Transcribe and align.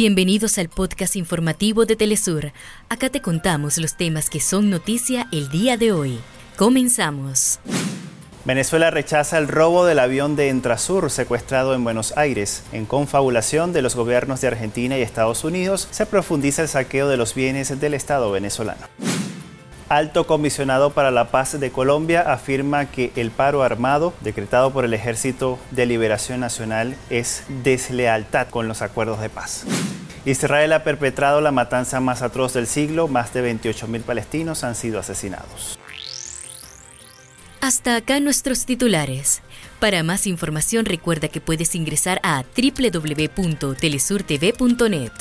Bienvenidos 0.00 0.58
al 0.58 0.68
podcast 0.68 1.16
informativo 1.16 1.84
de 1.84 1.96
Telesur. 1.96 2.52
Acá 2.88 3.10
te 3.10 3.20
contamos 3.20 3.78
los 3.78 3.96
temas 3.96 4.30
que 4.30 4.38
son 4.38 4.70
noticia 4.70 5.26
el 5.32 5.48
día 5.48 5.76
de 5.76 5.90
hoy. 5.90 6.20
Comenzamos. 6.56 7.58
Venezuela 8.44 8.92
rechaza 8.92 9.38
el 9.38 9.48
robo 9.48 9.84
del 9.84 9.98
avión 9.98 10.36
de 10.36 10.50
Entrasur 10.50 11.10
secuestrado 11.10 11.74
en 11.74 11.82
Buenos 11.82 12.16
Aires. 12.16 12.62
En 12.70 12.86
confabulación 12.86 13.72
de 13.72 13.82
los 13.82 13.96
gobiernos 13.96 14.40
de 14.40 14.46
Argentina 14.46 14.96
y 14.96 15.02
Estados 15.02 15.42
Unidos, 15.42 15.88
se 15.90 16.06
profundiza 16.06 16.62
el 16.62 16.68
saqueo 16.68 17.08
de 17.08 17.16
los 17.16 17.34
bienes 17.34 17.80
del 17.80 17.94
Estado 17.94 18.30
venezolano. 18.30 18.86
Alto 19.88 20.26
comisionado 20.26 20.90
para 20.90 21.10
la 21.10 21.30
paz 21.30 21.58
de 21.58 21.70
Colombia 21.70 22.20
afirma 22.20 22.90
que 22.90 23.10
el 23.16 23.30
paro 23.30 23.62
armado 23.62 24.12
decretado 24.20 24.70
por 24.70 24.84
el 24.84 24.92
Ejército 24.92 25.58
de 25.70 25.86
Liberación 25.86 26.40
Nacional 26.40 26.94
es 27.08 27.44
deslealtad 27.64 28.48
con 28.48 28.68
los 28.68 28.82
acuerdos 28.82 29.18
de 29.20 29.30
paz. 29.30 29.64
Israel 30.26 30.74
ha 30.74 30.84
perpetrado 30.84 31.40
la 31.40 31.52
matanza 31.52 32.00
más 32.00 32.20
atroz 32.20 32.52
del 32.52 32.66
siglo, 32.66 33.08
más 33.08 33.32
de 33.32 33.50
28.000 33.50 34.02
palestinos 34.02 34.62
han 34.62 34.74
sido 34.74 34.98
asesinados. 34.98 35.78
Hasta 37.62 37.96
acá 37.96 38.20
nuestros 38.20 38.66
titulares. 38.66 39.40
Para 39.80 40.02
más 40.02 40.26
información 40.26 40.84
recuerda 40.84 41.28
que 41.28 41.40
puedes 41.40 41.74
ingresar 41.74 42.20
a 42.22 42.44
www.telesurtv.net. 42.56 45.12